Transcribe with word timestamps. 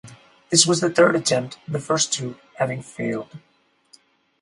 This 0.49 0.65
was 0.65 0.81
the 0.81 0.89
third 0.89 1.15
attempt, 1.15 1.59
the 1.67 1.77
first 1.79 2.11
two 2.11 2.35
having 2.55 2.81
failed. 2.81 3.37